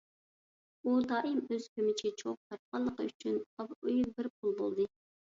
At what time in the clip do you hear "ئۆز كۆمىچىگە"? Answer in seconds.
1.41-2.11